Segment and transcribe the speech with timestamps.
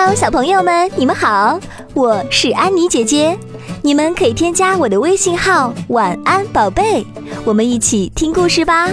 [0.00, 1.58] Hello，小朋友们，你们好，
[1.92, 3.36] 我是安妮姐姐。
[3.82, 7.04] 你们可以添加我的微信号“晚安宝贝”，
[7.44, 8.88] 我们一起听故事吧。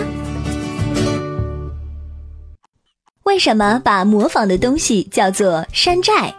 [3.21, 6.33] 为什么把模仿的东西叫做山寨？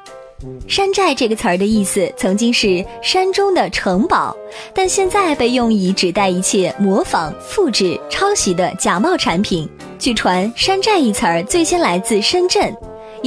[0.66, 4.36] 山寨这个词儿的意思曾经是山中的城堡，
[4.74, 9.70] 但现在被用以指代一切模仿、复制、抄袭的假冒产品。
[9.96, 12.76] 据传，山寨一词儿最先来自深圳。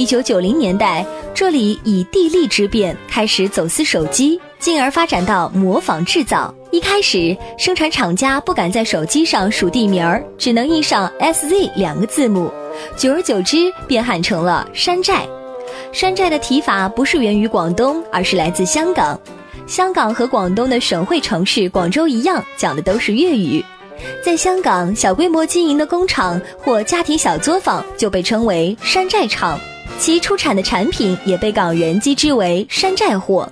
[0.00, 1.04] 一九九零年代，
[1.34, 6.54] 这里以地利之便开始走私手机，进而发展到模仿制造。
[6.70, 12.50] 一开始，生产厂家不敢在手机上署地名儿，只能印上 “SZ” 两个字母，
[12.96, 15.28] 久而久之便喊成了山寨。
[15.92, 19.20] 山寨的提法不是源于广东，而是来自香港。
[19.66, 23.62] 香港和广东的省会城市广州一样，讲的都是粤语。
[24.24, 29.60] 在香港，小规模经营的工厂或家庭小作坊就被称为山寨厂。
[30.00, 33.46] 其出产的产品也被港人讥之为山寨货，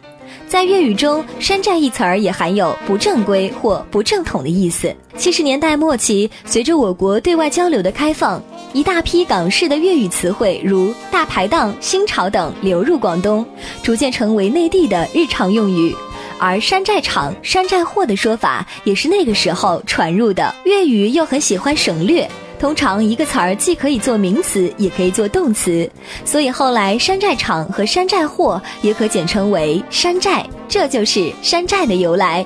[0.49, 4.91] 在粤语中，“山寨”一词儿也含有不正规或不正统的意思。
[5.15, 13.45] 七十年代末期，随着我国对外交流的开放，一大批港式的粤语词汇，如“大排档”“新潮”等流入广东，
[13.83, 15.95] 逐渐成为内地的日常用语。
[16.39, 20.55] 而“山寨厂”“山寨货”的说法也是那个时候传入的。
[20.65, 22.27] 粤语又很喜欢省略。
[22.59, 25.89] 通常一个词儿既可以做名词，也可以做动词，
[26.25, 32.45] 所以后来山寨厂和山寨货也可简称为山寨，这就是山寨的由来。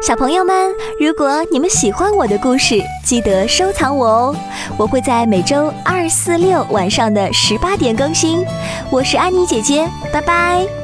[0.00, 4.36] 小朋友们，如果你们喜欢我的故事，记得收藏我哦，
[4.76, 8.44] 我会在每周二、四、六晚上的十八点更新。
[8.90, 10.81] 我是安妮姐姐，拜拜。